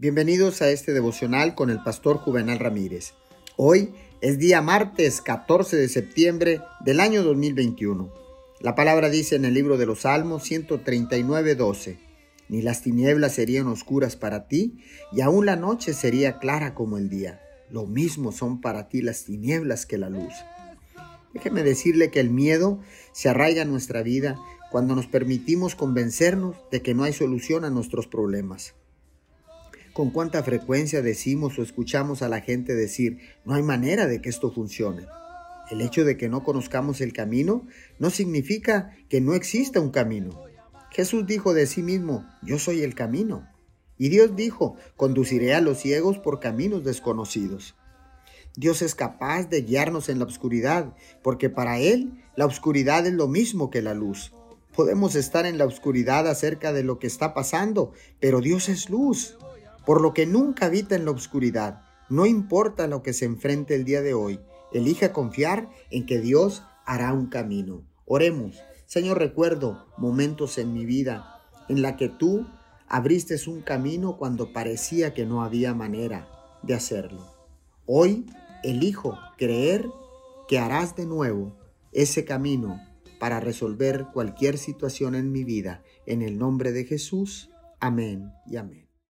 [0.00, 3.14] Bienvenidos a este devocional con el pastor Juvenal Ramírez.
[3.56, 8.08] Hoy es día martes 14 de septiembre del año 2021.
[8.60, 11.98] La palabra dice en el libro de los Salmos 139, 12,
[12.48, 14.78] Ni las tinieblas serían oscuras para ti,
[15.10, 17.40] y aún la noche sería clara como el día.
[17.68, 20.32] Lo mismo son para ti las tinieblas que la luz.
[21.34, 22.78] Déjeme decirle que el miedo
[23.10, 24.38] se arraiga en nuestra vida
[24.70, 28.76] cuando nos permitimos convencernos de que no hay solución a nuestros problemas.
[29.98, 34.28] ¿Con cuánta frecuencia decimos o escuchamos a la gente decir, no hay manera de que
[34.28, 35.06] esto funcione?
[35.72, 37.66] El hecho de que no conozcamos el camino
[37.98, 40.40] no significa que no exista un camino.
[40.92, 43.48] Jesús dijo de sí mismo, yo soy el camino.
[43.96, 47.74] Y Dios dijo, conduciré a los ciegos por caminos desconocidos.
[48.54, 50.94] Dios es capaz de guiarnos en la oscuridad,
[51.24, 54.32] porque para Él la oscuridad es lo mismo que la luz.
[54.76, 59.36] Podemos estar en la oscuridad acerca de lo que está pasando, pero Dios es luz
[59.88, 61.80] por lo que nunca habita en la oscuridad.
[62.10, 64.38] No importa lo que se enfrente el día de hoy,
[64.70, 67.86] elija confiar en que Dios hará un camino.
[68.04, 68.60] Oremos.
[68.84, 72.46] Señor, recuerdo momentos en mi vida en la que tú
[72.86, 76.28] abriste un camino cuando parecía que no había manera
[76.62, 77.24] de hacerlo.
[77.86, 78.26] Hoy
[78.62, 79.86] elijo creer
[80.48, 81.56] que harás de nuevo
[81.92, 82.78] ese camino
[83.18, 85.82] para resolver cualquier situación en mi vida.
[86.04, 87.48] En el nombre de Jesús.
[87.80, 88.87] Amén y amén.